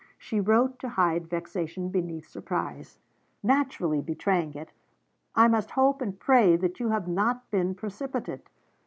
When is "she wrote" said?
0.17-0.79